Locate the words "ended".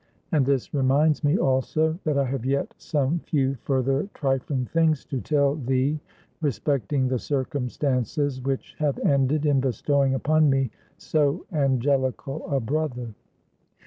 9.05-9.45